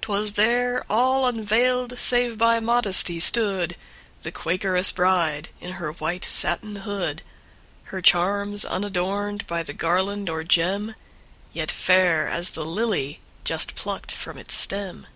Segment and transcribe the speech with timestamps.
[0.00, 3.76] 'T was there, all unveiled, save by modesty, stoodThe
[4.32, 10.94] Quakeress bride, in her white satin hood:Her charms unadorned by the garland or gem,
[11.52, 15.06] Yet fair as the lily just plucked from its stem.